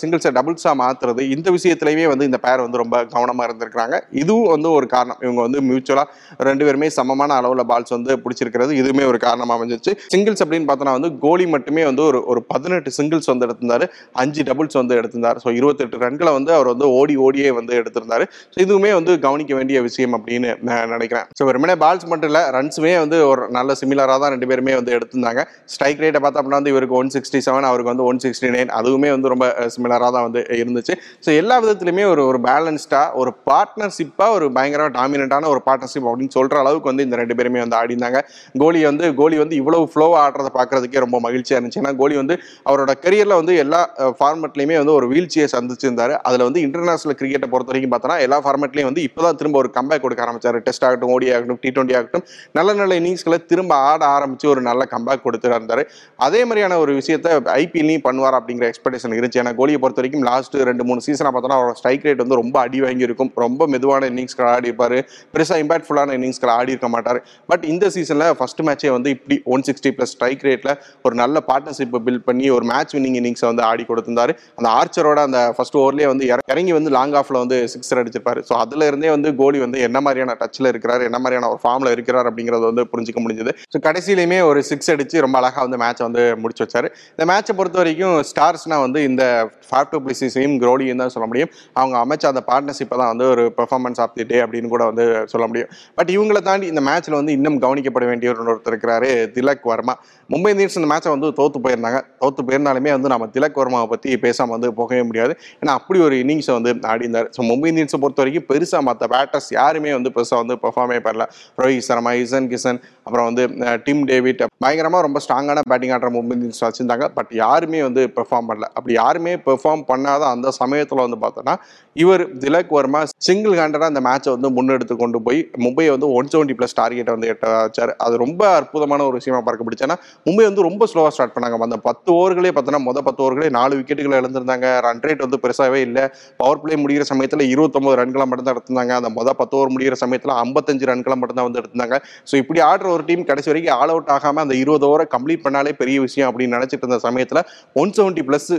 சிங்கிள்ஸை 0.00 0.30
டபுள்ஸாக 0.38 0.74
மாற்றுறது 0.82 1.22
இந்த 1.34 1.48
விஷயத்துலையுமே 1.56 2.06
வந்து 2.12 2.26
இந்த 2.30 2.38
பேர் 2.46 2.62
வந்து 2.66 2.80
ரொம்ப 2.82 2.96
கவனமாக 3.14 3.46
இருந்திருக்கிறாங்க. 3.48 3.96
இதுவும் 4.22 4.50
வந்து 4.54 4.68
ஒரு 4.78 4.86
காரணம். 4.94 5.18
இவங்க 5.26 5.40
வந்து 5.46 5.60
மியூச்சுவலாக 5.68 6.44
ரெண்டு 6.50 6.66
பேருமே 6.66 6.88
சமமான 6.98 7.36
அளவில் 7.40 7.64
பால்ஸ் 7.72 7.94
வந்து 7.96 8.12
பிடிச்சிருக்கிறது. 8.24 8.72
இதுவுமே 8.82 9.04
ஒரு 9.10 9.20
காரணமாக 9.26 9.56
அமைஞ்சிச்சு 9.58 9.94
சிங்கிள்ஸ் 10.14 10.42
அப்படின்னு 10.44 10.68
பார்த்தோன்னா 10.70 10.96
வந்து 10.98 11.10
கோலி 11.26 11.46
மட்டுமே 11.56 11.84
வந்து 11.90 12.04
ஒரு 12.10 12.20
ஒரு 12.32 12.42
பதினெட்டு 12.52 12.90
சிங்கிள்ஸ் 12.98 13.30
வந்து 13.32 13.46
எடுத்திருந்தார். 13.48 13.86
அஞ்சு 14.22 14.42
டபுள்ஸ் 14.50 14.80
வந்து 14.80 14.96
எடுத்திருந்தார். 15.00 15.40
ஸோ 15.44 15.48
இருபத்தெட்டு 15.58 16.02
ரன்களை 16.06 16.32
வந்து 16.38 16.52
அவர் 16.58 16.70
வந்து 16.74 16.88
ஓடி 17.00 17.16
ஓடியே 17.26 17.50
வந்து 17.60 17.72
எடுத்திருந்தார். 17.82 18.26
ஸோ 18.54 18.58
இதுவுமே 18.66 18.92
வந்து 18.98 19.12
கவனிக்க 19.26 19.52
வேண்டிய 19.60 19.78
விஷயம் 19.88 20.16
அப்படின்னு 20.18 20.50
நான் 20.68 20.92
நினைக்கிறேன். 20.96 21.26
ஸோ 21.38 21.42
வெறுமனே 21.50 21.76
பால்ஸ் 21.84 22.10
மட்டும் 22.12 22.30
இல்லை 22.30 22.42
ரன்ஸுமே 22.62 22.94
வந்து 23.04 23.18
ஒரு 23.30 23.42
நல்ல 23.58 23.76
சிமிலராக 23.82 24.18
தான் 24.22 24.32
ரெண்டு 24.34 24.48
பேருமே 24.52 24.74
வந்து 24.80 24.92
எடுத்திருந்தாங்க. 24.96 25.40
ஸ்ட்ரைக் 25.74 26.02
ரேட்டை 26.04 26.20
பார்த்தா 26.22 26.40
அப்படின்னா 26.40 26.60
வந்து 26.60 26.72
இவருக்கு 26.74 26.96
ஒன் 27.00 27.10
சிக்ஸ்டி 27.14 27.38
செவன் 27.46 27.66
அவருக்கு 27.70 27.90
வந்து 27.92 28.04
ஒன் 28.10 28.20
சிக்ஸ்டி 28.24 28.48
நைன் 28.54 28.70
அதுவுமே 28.78 29.10
வந்து 29.14 29.30
ரொம்ப 29.32 29.46
சிமிலராக 29.74 30.10
தான் 30.16 30.26
வந்து 30.28 30.40
இருந்துச்சு. 30.62 30.94
ஸோ 31.24 31.30
எல்லா 31.40 31.56
விதத்துலையுமே 31.64 32.04
ஒரு 32.12 32.22
ஒரு 32.30 32.38
பேலன்ஸ்டாக 32.48 33.18
ஒரு 33.20 33.30
பார்ட்னர்ஷிப்பாக 33.48 34.36
ஒரு 34.36 34.46
பயங்கர 34.56 34.88
டாமினண்ட்டான 34.98 35.48
ஒரு 35.52 35.60
பார்ட்னர்ஷிப் 35.66 36.08
அப்படின்னு 36.10 36.34
சொல்கிற 36.36 36.58
அளவுக்கு 36.64 36.90
வந்து 36.90 37.04
இந்த 37.06 37.16
ரெண்டு 37.22 37.36
பேருமே 37.38 37.60
வந்து 37.64 37.76
ஆடினாங்க 37.80 38.18
கோலி 38.62 38.80
வந்து 38.90 39.06
கோலி 39.20 39.36
வந்து 39.42 39.56
இவ்வளோ 39.60 39.80
ஃப்ளோவாக 39.92 40.20
ஆடுறத 40.24 40.50
பார்க்குறதுக்கே 40.58 41.02
ரொம்ப 41.06 41.20
மகிழ்ச்சியாக 41.26 41.58
இருந்துச்சு. 41.58 41.80
ஏன்னா 41.82 41.92
கோலி 42.02 42.16
வந்து 42.22 42.34
அவரோட 42.68 42.92
கரியரில் 43.04 43.36
வந்து 43.40 43.54
எல்லா 43.64 43.80
ஃபார்மெட்லையுமே 44.20 44.76
வந்து 44.82 44.94
ஒரு 44.98 45.08
வீழ்ச்சியை 45.12 45.46
சந்திச்சிருந்தார். 45.56 46.14
அதில் 46.28 46.46
வந்து 46.48 46.60
இன்டர்நேஷனல் 46.66 47.18
கிரிக்கெட்டை 47.20 47.48
பொறுத்த 47.54 47.72
வரைக்கும் 47.72 47.94
பார்த்தோன்னா 47.94 48.18
எல்லா 48.26 48.38
ஃபார்மெட்லையும் 48.44 48.90
வந்து 48.90 49.04
இப்போ 49.08 49.22
தான் 49.26 49.38
திரும்ப 49.40 49.58
ஒரு 49.62 49.70
கம்பேக் 49.78 50.04
கொடுக்க 50.04 50.26
ஆரம்பிச்சாரு. 50.26 50.60
டெஸ்ட் 50.68 50.86
ஆகட்டும் 50.88 51.12
ஓடி 51.16 51.28
ஆகட்டும் 51.36 51.60
டி 51.64 51.70
டுவெண்ட்டி 51.76 51.96
ஆகட்டும். 52.00 52.24
நல்ல 52.52 52.72
நல்ல 52.72 53.00
இன்னிங்ஸ்களை 53.00 53.44
திரும்ப 53.44 53.74
ஆட 53.74 54.04
ஆரம்பித்து 54.04 54.48
ஒரு 54.48 54.60
நல்ல 54.60 54.88
கம்பேக் 54.90 55.20
கொடுத்துட்டு 55.24 55.54
இருந்தார். 55.54 55.90
அதே 56.16 56.42
மாதிரியான 56.42 56.78
ஒரு 56.78 56.94
விஷயத்த 56.94 57.40
ஐபிஎல்லையும் 57.42 58.00
பண்ணுவார் 58.04 58.40
அப்படிங்கிற 58.40 58.72
எக்ஸ்பெக்டேஷன் 58.72 59.12
இருந்துச்சு. 59.12 59.38
ஏன்னா 59.38 59.54
கோலியை 59.54 59.80
பொறுத்த 59.80 60.00
வரைக்கும் 60.02 60.22
லாஸ்ட் 60.22 60.54
ரெண்டு 60.54 60.84
மூணு 60.84 61.00
சீசனை 61.00 61.40
பார்த்தோன்னா 61.40 61.52
அவரோட 61.52 61.72
ஸ்ட்ரைக் 61.72 62.04
ரேட் 62.04 62.16
வந்து 62.16 62.34
ரொம்ப 62.34 62.60
அடி 62.60 62.80
வாங்கியிருக்கும். 62.80 63.30
ரொம்ப 63.34 63.66
மெதுவான 63.66 64.08
இன்னிங்ஸ்கள் 64.08 64.46
ஆடி 64.46 64.66
இருப்பார். 64.66 64.92
பெருசாக 64.92 65.62
இம்பாக்ட்ஃபுல்லான 65.62 66.12
இன்னிங்ஸ்கள் 66.12 66.46
ஆடி 66.46 66.68
இருக்க 66.68 66.88
மாட்டார். 66.88 67.26
பட் 67.46 67.64
இந்த 67.64 67.90
சீசனில் 67.90 68.34
ஃபர்ஸ்ட் 68.34 68.60
மேட்சே 68.60 68.90
வந்து 68.90 69.10
இப்படி 69.10 69.40
ஒன் 69.44 69.62
சிக்ஸ்டி 69.66 69.90
ப்ளஸ் 69.90 70.02
ஸ்ட்ரைக் 70.02 70.42
ரேட்டில் 70.42 70.78
ஒரு 71.02 71.14
நல்ல 71.14 71.42
பார்ட்னர்ஷிப்பை 71.48 71.98
பில்ட் 72.06 72.24
பண்ணி 72.24 72.50
ஒரு 72.50 72.64
மேட்ச் 72.64 72.96
வின்னிங் 72.96 72.98
இன்னிங்ஸை 72.98 73.46
வந்து 73.46 73.62
ஆடி 73.62 73.84
கொடுத்திருந்தார். 73.88 74.36
அந்த 74.56 74.84
ஆர்ச்சரோட 74.84 75.14
அந்த 75.14 75.52
ஃபர்ஸ்ட் 75.56 75.74
ஓவர்லேயே 75.74 76.06
வந்து 76.06 76.24
இற- 76.24 76.38
இறங்கி 76.46 76.72
வந்து 76.72 76.90
லாங் 76.90 77.12
ஆஃப்ல 77.12 77.32
வந்து 77.32 77.68
சிக்ஸர் 77.78 77.98
அடிச்சிருப்பார். 77.98 78.44
ஸோ 78.48 78.52
அதில் 78.52 78.80
இருந்தே 78.80 79.10
வந்து 79.10 79.36
கோலி 79.36 79.58
வந்து 79.58 79.80
என்ன 79.80 80.00
மாதிரியான 80.00 80.36
டச்சில் 80.40 80.66
இருக்கிறார் 80.66 81.00
என்ன 81.00 81.18
மாதிரியான 81.18 81.48
ஒரு 81.48 81.60
ஃபார்மில் 81.62 81.90
இருக்கிறார் 81.90 82.31
அப்படிங்கிறது 82.32 82.64
வந்து 82.70 82.84
புரிஞ்சுக்க 82.92 83.20
முடிஞ்சது. 83.26 83.54
ஸோ 83.74 83.78
கடைசியிலையுமே 83.88 84.40
ஒரு 84.50 84.62
சிக்ஸ் 84.70 84.92
அடிச்சு 84.96 85.24
ரொம்ப 85.26 85.36
அழகாக 85.42 85.64
வந்து 85.66 85.80
மேட்ச்சை 85.84 86.04
வந்து 86.08 86.24
முடிச்சு 86.42 86.64
வச்சார். 86.64 86.88
இந்த 87.14 87.24
மேட்சை 87.32 87.52
பொறுத்த 87.58 87.78
வரைக்கும் 87.82 88.16
ஸ்டார்ஸ்னா 88.30 88.76
வந்து 88.86 89.00
இந்த 89.10 89.22
ஃபாஃப் 89.68 89.90
டூ 89.92 89.98
பிளிசிஸையும் 90.06 90.56
க்ரோலியும் 90.62 91.00
தான் 91.02 91.12
சொல்ல 91.14 91.26
முடியும். 91.30 91.50
அவங்க 91.78 91.94
அமைச்ச 92.04 92.24
அந்த 92.32 92.42
பார்ட்னர்ஷிப்பை 92.50 92.96
தான் 93.02 93.10
வந்து 93.12 93.26
ஒரு 93.34 93.42
பெர்ஃபார்மன்ஸ் 93.58 94.00
ஆஃப் 94.04 94.14
தி 94.18 94.24
டே 94.30 94.38
அப்படின்னு 94.44 94.70
கூட 94.74 94.82
வந்து 94.90 95.04
சொல்ல 95.32 95.44
முடியும். 95.50 95.70
பட் 95.98 96.10
இவங்களை 96.16 96.40
தாண்டி 96.48 96.66
இந்த 96.72 96.82
மேட்ச்சில் 96.88 97.18
வந்து 97.20 97.32
இன்னும் 97.38 97.58
கவனிக்கப்பட 97.64 98.06
வேண்டிய 98.10 98.30
ஒரு 98.34 98.42
ஒருத்தர் 98.52 98.72
இருக்கிறாரு 98.74 99.10
திலக் 99.36 99.66
வர்மா. 99.72 99.94
மும்பை 100.30 100.50
இந்தியன்ஸ் 100.54 100.78
இந்த 100.80 100.90
மேட்சை 100.92 101.10
வந்து 101.14 101.30
தோத்து 101.40 101.58
போயிருந்தாங்க. 101.64 102.00
தோத்து 102.22 102.42
போயிருந்தாலுமே 102.48 102.92
வந்து 102.96 103.12
நம்ம 103.14 103.28
திலக் 103.36 103.58
வர்மாவை 103.62 103.88
பற்றி 103.94 104.10
பேசாமல் 104.24 104.54
வந்து 104.56 104.68
போகவே 104.80 105.02
முடியாது. 105.10 105.32
ஏன்னா 105.62 105.72
அப்படி 105.80 106.00
ஒரு 106.08 106.16
இன்னிங்ஸை 106.22 106.54
வந்து 106.58 106.72
ஆடிந்தார் 106.92 107.28
ஸோ 107.36 107.40
மும்பை 107.50 107.68
இந்தியன்ஸை 107.72 108.00
பொறுத்த 108.04 108.22
வரைக்கும் 108.22 108.46
பெருசாக 108.50 108.82
மற்ற 108.88 109.06
பேட்டர்ஸ் 109.14 109.50
யாருமே 109.60 109.92
வந்து 109.98 110.12
பெருசாக 110.16 110.40
வந்து 110.42 110.56
பெர்ஃபார்மே 110.64 110.98
பண்ணல. 111.06 111.24
ரோஹித் 111.62 111.86
சர்மா 111.88 112.12
Horizon 112.22 112.46
Kisan 112.46 112.78
அப்புறம் 113.06 113.26
வந்து 113.28 113.44
டிம் 113.86 114.02
டேவிட் 114.10 114.42
பயங்கரமாக 114.64 115.02
ரொம்ப 115.06 115.20
ஸ்ட்ராங்கான 115.24 115.62
பேட்டிங் 115.70 115.92
ஆடுற 115.94 116.08
மும்பை 116.16 116.34
இந்தியன்ஸ் 116.36 116.60
வச்சுருந்தாங்க 116.64 117.06
பட் 117.16 117.30
யாருமே 117.42 117.80
வந்து 117.86 118.02
பெர்ஃபார்ம் 118.16 118.48
பண்ணல. 118.50 118.66
அப்படி 118.76 118.92
யாருமே 119.02 119.32
பெர்ஃபார்ம் 119.46 119.82
பண்ணாத 119.90 120.22
அந்த 120.34 120.50
சமயத்தில் 120.60 121.02
வந்து 121.04 121.18
பார்த்தோன்னா 121.24 121.54
இவர் 121.96 122.22
திலக் 122.42 122.74
வர்மா 122.76 123.00
சிங்கிள் 123.26 123.56
ஹேண்டடாக 123.60 123.90
அந்த 123.92 124.02
மேட்சை 124.08 124.30
வந்து 124.34 124.50
முன்னெடுத்து 124.58 124.94
கொண்டு 125.02 125.18
போய் 125.26 125.40
மும்பை 125.64 125.86
வந்து 125.94 126.08
ஒன் 126.18 126.30
செவன்ட்டி 126.34 126.56
ப்ளஸ் 126.58 126.76
டார்கெட்டை 126.80 127.14
வந்து 127.16 127.30
எட்ட 127.32 127.46
வச்சார். 127.54 127.92
அது 128.04 128.14
ரொம்ப 128.24 128.42
அற்புதமான 128.58 129.04
ஒரு 129.08 129.16
விஷயமா 129.20 129.40
பார்க்க 129.48 129.66
பிடிச்சேன்னா 129.68 129.96
மும்பை 130.28 130.44
வந்து 130.50 130.66
ரொம்ப 130.68 130.86
ஸ்லோவாக 130.92 131.12
ஸ்டார்ட் 131.16 131.34
பண்ணாங்க. 131.34 131.58
அந்த 131.68 131.80
பத்து 131.88 132.08
ஓவர்களே 132.18 132.52
பார்த்தோன்னா 132.56 132.82
மொதல் 132.88 133.06
பத்து 133.08 133.22
ஓவர்களே 133.24 133.50
நாலு 133.58 133.72
விக்கெட்டுகளை 133.80 134.16
இழந்திருந்தாங்க. 134.22 134.68
ரன் 134.86 135.02
ரேட் 135.06 135.24
வந்து 135.26 135.40
பெருசாகவே 135.44 135.80
இல்லை. 135.88 136.06
பவர் 136.42 136.62
பிளே 136.62 136.80
முடிகிற 136.84 137.06
சமயத்தில் 137.12 137.44
இருபத்தொம்பது 137.52 137.98
ரன்களை 138.02 138.26
மட்டும் 138.30 138.48
தான் 138.48 138.56
எடுத்திருந்தாங்க. 138.56 138.94
அந்த 139.02 139.12
மொதல் 139.18 139.38
பத்து 139.42 139.56
ஓவர் 139.58 139.74
முடிகிற 139.74 139.98
சமயத்தில் 140.04 140.34
ஐம்பத்தஞ்சு 140.44 140.90
ரன்களை 140.92 141.18
மட்டும் 141.20 141.40
தான் 141.40 141.48
வந்து 141.50 141.60
எடுத்திருந்தாங்க. 141.62 141.98
ஸோ 142.30 142.36
இப்படி 142.44 142.62
ஆடுற 142.70 142.88
ஒரு 142.96 143.04
டீம் 143.08 143.24
கடைசி 143.30 143.48
வரைக்கும் 143.50 143.76
ஆல் 143.80 143.92
அவுட் 143.94 144.10
ஆகாமல் 144.16 144.44
அந்த 144.44 144.54
இருபது 144.62 144.86
ஓவரை 144.88 145.06
கம்ப்ளீட் 145.14 145.44
பண்ணாலே 145.46 145.72
பெரிய 145.80 145.96
விஷயம் 146.06 146.28
அப்படின்னு 146.30 146.56
நினச்சிட்டு 146.56 146.84
இருந்த 146.86 147.00
சமயத்தில் 147.06 147.42
ஒன் 147.82 147.94
செவன்ட்டி 147.98 148.24
ப்ளஸ் 148.28 148.50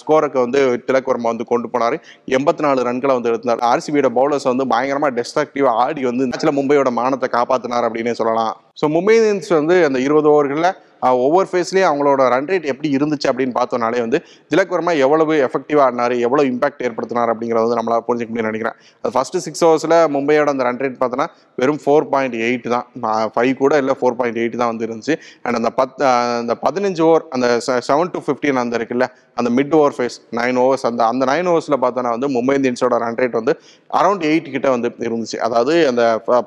ஸ்கோருக்கு 0.00 0.38
வந்து 0.44 0.60
திலக் 0.88 1.10
வர்மா 1.12 1.30
வந்து 1.32 1.46
கொண்டு 1.52 1.68
போனார். 1.74 1.96
எண்பத்தி 2.38 2.64
நாலு 2.66 2.86
ரன்களை 2.88 3.14
வந்து 3.18 3.32
எடுத்தார் 3.32 3.64
ஆர்சிபியோட 3.70 4.10
பவுலர்ஸ் 4.18 4.50
வந்து 4.52 4.66
பயங்கரமாக 4.74 5.12
டெஸ்ட்ரக்டிவாக 5.20 5.84
ஆடி 5.84 6.04
வந்து 6.10 6.28
மேட்ச்சில் 6.32 6.56
மும்பையோட 6.58 6.92
மானத்தை 7.00 7.30
காப்பாற்றினார் 7.38 7.88
அப்படின்னே 7.88 8.14
சொல்லலாம். 8.20 8.54
ஸோ 8.80 8.86
மும்பை 8.96 9.16
இந்தியன்ஸ் 9.20 9.50
வந்து 9.60 9.76
அந்த 9.88 9.98
இருபது 10.08 10.28
ஓவர்களில் 10.34 10.70
ஒவ்வொரு 11.24 11.48
ஃபேஸ்லேயும் 11.50 11.88
அவங்களோட 11.88 12.22
ரன் 12.34 12.48
ரேட் 12.50 12.66
எப்படி 12.72 12.88
இருந்துச்சு 12.96 13.28
அப்படின்னு 13.30 13.54
பார்த்தோம்னாலே 13.58 14.00
வந்து 14.04 14.18
திலக் 14.52 14.72
வர்மா 14.74 14.92
எவ்வளவு 15.04 15.34
எஃபெக்டிவாக 15.46 15.84
ஆடினார் 15.86 16.14
எவ்வளோ 16.26 16.44
இம்பாக்ட் 16.50 16.82
ஏற்படுத்தினார் 16.88 17.32
அப்படிங்கிறத 17.32 17.64
வந்து 17.66 17.78
நம்மளால் 17.80 18.04
புரிஞ்சுக்க 18.08 18.30
முடியும்னு 18.32 18.52
நினைக்கிறேன். 18.52 18.76
அது 19.02 19.12
ஃபஸ்ட்டு 19.16 19.42
சிக்ஸ் 19.46 19.64
ஹவர்ஸில் 19.66 19.96
மும்பையோட 20.16 20.54
அந்த 20.54 20.64
ரன் 20.68 20.80
ரேட் 20.84 20.98
பார்த்தோன்னா 21.02 21.28
வெறும் 21.62 21.80
ஃபோர் 21.84 22.08
பாயிண்ட் 22.14 22.36
எயிட் 22.48 22.68
தான். 22.74 22.86
ஃபைவ் 23.36 23.52
கூட 23.62 23.72
இல்லை 23.82 23.96
ஃபோர் 24.00 24.18
பாயிண்ட் 24.20 24.40
எயிட் 24.42 24.58
தான் 24.62 24.70
வந்து 24.72 24.86
இருந்துச்சு. 24.88 25.16
அண்ட் 25.44 25.58
அந்த 25.60 25.72
பத் 25.80 25.94
அந்த 26.40 26.56
பதினஞ்சு 26.66 27.02
ஓவர் 27.08 27.24
அந்த 27.36 27.46
செவன் 27.88 28.12
டு 28.14 28.22
ஃபிஃப்டின் 28.26 28.60
அந்த 28.64 28.74
இருக்குல்ல 28.80 29.08
அந்த 29.40 29.48
mid 29.58 29.74
over 29.80 29.96
phase 29.96 30.18
nine 30.40 30.56
overs 30.64 30.84
அந்த 30.90 31.02
அந்த 31.12 31.24
நைன் 31.32 31.48
ஓவர்ஸில் 31.52 31.78
பார்த்தோன்னா 31.84 32.12
வந்து 32.16 32.28
மும்பை 32.36 32.54
இந்தியன்ஸோட 32.58 32.94
ரன் 33.04 33.18
ரேட் 33.22 33.36
வந்து 33.40 33.52
அரௌண்ட் 34.00 34.24
எயிட் 34.30 34.48
கிட்ட 34.56 34.68
வந்து 34.76 34.88
இருந்துச்சு. 35.06 35.38
அதாவது 35.46 35.74
அந்த 35.90 36.02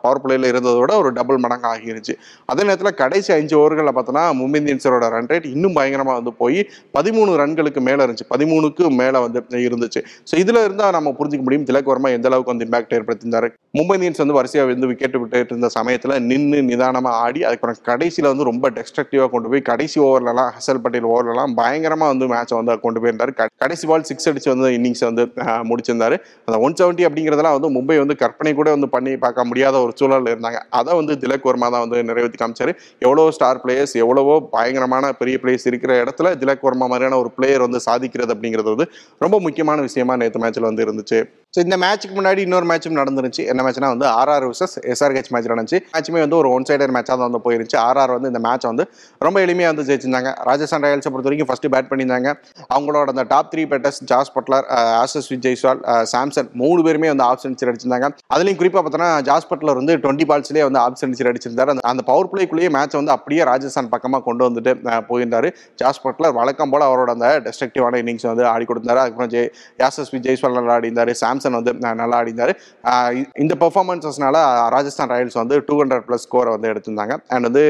பவர் 0.05 0.21
பிளேயில் 0.23 0.47
இருந்ததை 0.51 0.77
விட 0.83 0.93
ஒரு 1.01 1.11
டபுள் 1.19 1.41
மடங்கு 1.45 1.67
ஆகிருச்சு 1.73 2.15
அதே 2.51 2.61
நேரத்தில் 2.69 2.99
கடைசி 3.01 3.31
அஞ்சு 3.39 3.55
ஓவர்களில் 3.61 3.95
பார்த்தோன்னா 3.97 4.25
மும்பை 4.43 4.59
இந்தியன்ஸோட 4.61 5.09
ரன் 5.15 5.29
ரேட் 5.33 5.47
இன்னும் 5.53 5.75
பயங்கரமாக 5.79 6.15
வந்து 6.19 6.33
போய் 6.41 6.59
பதிமூணு 6.97 7.31
ரன்களுக்கு 7.41 7.83
மேலே 7.89 8.01
இருந்துச்சு. 8.05 8.27
பதிமூணுக்கு 8.33 8.83
மேலே 9.01 9.19
வந்து 9.25 9.39
இருந்துச்சு. 9.67 10.01
ஸோ 10.29 10.33
இதில் 10.43 10.63
இருந்தால் 10.65 10.95
நம்ம 10.97 11.13
புரிஞ்சிக்க 11.19 11.43
முடியும் 11.47 11.67
திலக் 11.69 11.89
வர்மா 11.91 12.11
எந்த 12.17 12.27
அளவுக்கு 12.31 12.53
வந்து 12.53 12.67
இம்பாக்ட் 12.67 12.95
ஏற்படுத்தியிருந்தாரு. 12.99 13.49
மும்பை 13.77 13.95
இந்தியன்ஸ் 13.97 14.21
வந்து 14.23 14.37
வரிசையாக 14.39 14.67
வந்து 14.71 14.89
விக்கெட் 14.91 15.17
விட்டுட்டு 15.21 15.53
இருந்த 15.53 15.69
சமயத்தில் 15.77 16.15
நின்று 16.29 16.59
நிதானமாக 16.69 17.19
ஆடி 17.25 17.39
அதுக்கப்புறம் 17.47 17.77
கடைசியில் 17.89 18.29
வந்து 18.31 18.47
ரொம்ப 18.51 18.71
டெஸ்ட்ரக்டிவாக 18.77 19.29
கொண்டு 19.33 19.49
போய் 19.51 19.63
கடைசி 19.69 19.97
ஓவர்லலாம் 20.07 20.49
ஹசல் 20.55 20.81
பட்டேல் 20.85 21.07
ஓவர்லலாம் 21.11 21.53
பயங்கரமாக 21.59 22.09
வந்து 22.13 22.25
மேட்சை 22.33 22.55
வந்து 22.59 22.73
கொண்டு 22.85 22.99
போயிருந்தார். 23.03 23.31
கடைசி 23.63 23.85
பால் 23.91 24.05
சிக்ஸ் 24.09 24.27
அடிச்சு 24.31 24.49
வந்து 24.53 24.69
இன்னிங்ஸ் 24.77 25.03
வந்து 25.09 25.23
முடிச்சிருந்தார். 25.69 26.15
அந்த 26.47 26.57
ஒன் 26.65 26.77
செவன்ட்டி 26.79 27.05
அப்படிங்கிறதெல்லாம் 27.07 27.55
வந்து 27.57 27.69
மும்பை 27.77 27.97
வந்து 28.03 28.15
கற்பனை 28.23 28.53
கூட 28.59 28.69
வந்து 28.75 28.89
பண்ணி 28.95 29.13
பார்க்க 29.25 29.47
முடியாத 29.49 29.75
ஒரு 29.85 29.93
சூழலில் 29.99 30.31
இருந்தாங்க. 30.33 30.59
அதை 30.79 30.91
வந்து 30.99 31.15
திலக் 31.23 31.47
வர்மா 31.49 31.69
தான் 31.75 31.83
வந்து 31.85 31.99
நிறைவேற்றி 32.09 32.39
காமிச்சார். 32.41 32.73
எவ்வளோ 33.05 33.25
ஸ்டார் 33.37 33.61
பிளேயர்ஸ் 33.63 33.95
எவ்வளவோ 34.03 34.30
பயங்கரமான 34.39 35.13
பெரிய 35.13 35.37
பிளேயர்ஸ் 35.43 35.67
இருக்கிற 35.67 36.03
இடத்துல 36.03 36.33
திலக் 36.35 36.61
வர்மா 36.61 36.85
மாதிரியான 36.85 37.17
ஒரு 37.17 37.31
பிளேயர் 37.31 37.61
வந்து 37.61 37.79
சாதிக்கிறது 37.85 38.33
அப்படிங்கிறது 38.35 38.75
வந்து 38.75 38.87
ரொம்ப 39.19 39.39
முக்கியமான 39.39 39.81
விஷயமா 39.81 40.15
நேற்று 40.15 40.43
மேட்ச்ல 40.43 40.59
வந்து 40.59 40.85
இருந்துச்சு. 40.85 41.19
ஸோ 41.55 41.59
இந்த 41.65 41.75
மேட்ச்சுக்கு 41.83 42.15
முன்னாடி 42.17 42.41
இன்னொரு 42.47 42.65
மேட்சும் 42.69 42.97
நடந்துருச்சு 42.99 43.41
என்ன 43.51 43.61
மேட்ச்னா 43.65 43.87
வந்து 43.93 44.05
ஆர்ஆர் 44.19 44.45
விசஸ் 44.51 44.75
எஸ்ஆர்ஹெச் 44.91 45.29
மேட்ச் 45.33 45.49
நடந்துச்சு. 45.51 45.79
மேட்சுமே 45.93 46.19
வந்து 46.23 46.37
ஒரு 46.41 46.49
ஒன் 46.57 46.65
சைடர் 46.69 46.93
மேட்சாக 46.95 47.15
தான் 47.21 47.27
வந்து 47.29 47.41
போயிருந்துச்சு. 47.45 47.77
ஆர்ஆர் 47.87 48.13
வந்து 48.15 48.29
இந்த 48.31 48.41
மேட்ச் 48.45 48.65
வந்து 48.69 48.83
ரொம்ப 49.25 49.37
எளிமையாக 49.45 49.71
வந்து 49.73 49.85
ஜெயிச்சிருந்தாங்க. 49.89 50.31
ராஜஸ்தான் 50.49 50.83
ராயல்ஸை 50.85 51.09
பொறுத்த 51.13 51.29
வரைக்கும் 51.29 51.49
ஃபர்ஸ்ட் 51.49 51.67
பேட் 51.73 51.89
பண்ணியிருந்தாங்க. 51.89 52.29
அவங்களோட 52.75 53.07
அந்த 53.15 53.25
top 53.33 53.49
three 53.53 53.65
batters 53.71 53.99
Jos 54.11 54.31
Buttler 54.35 54.67
Asus 55.01 55.27
with 55.31 55.43
Jaiswal 55.47 55.81
Samson 56.13 56.49
மூணு 56.61 56.85
பேருமே 56.87 57.09
வந்து 57.13 57.25
ஆஃப் 57.27 57.43
சென்ச்சரி 57.45 57.71
அடிச்சிருந்தாங்க. 57.73 58.09
அதுலேயும் 58.35 58.59
குறிப்பாக 58.61 58.83
பார்த்தோன்னா 58.85 59.09
ஜாஸ் 59.31 59.49
பட்லர் 59.51 59.79
வந்து 59.81 59.95
டுவெண்ட்டி 60.05 60.27
பால்ஸ்லேயே 60.31 60.65
வந்து 60.69 60.81
ஆஃப் 60.85 60.97
சென்ச்சரி 61.03 61.31
அடிச்சிருந்தார். 61.33 61.73
அந்த 61.75 61.85
அந்த 61.91 62.05
பவர் 62.11 62.31
பிளேக்குள்ளேயே 62.35 62.71
மேட்ச் 62.77 62.97
வந்து 63.01 63.13
அப்படியே 63.17 63.41
ராஜஸ்தான் 63.51 63.91
பக்கமாக 63.95 64.23
கொண்டு 64.29 64.49
வந்துட்டு 64.49 64.73
போயிருந்தார் 64.79 65.05
போயிருந்தாரு. 65.11 65.51
ஜாஸ் 65.83 66.01
பட்லர் 66.07 66.35
வழக்கம் 66.39 66.73
போல் 66.75 66.87
அவரோட 66.89 67.11
அந்த 67.17 67.27
டெஸ்ட்ரக்டிவான 67.49 68.01
இன்னிங்ஸ் 68.05 68.29
வந்து 68.31 68.47
ஆடி 68.55 68.65
கொடுத்தாரு. 68.71 68.99
அதுக்கப்புறம் 69.03 69.33
ஜெய் 69.35 69.51
யாசஸ் 69.83 70.15
ஜெய்ஸ்வால் 70.29 70.57
நல்லா 70.61 70.73
ஆடிந்தார் 70.79 71.13
சாம்சன் 71.21 71.39
வந்து 71.57 71.73
நல்லா 72.01 72.17
ஆடிந்தார் 72.21 72.53
இந்த 73.43 73.53
பெர்ஃபார்மன்ஸஸ்னால 73.63 74.37
ராஜஸ்தான் 74.75 75.11
ராயல்ஸ் 75.13 75.37
வந்து 75.41 75.57
டூ 75.67 75.75
ஹண்ட்ரட் 75.81 76.05
ப்ளஸ் 76.07 76.25
ஸ்கோரை 76.27 76.51
வந்து 76.55 76.69
எடுத்திருந்தாங்க. 76.71 77.13
அண்ட் 77.33 77.45
வந்து 77.49 77.63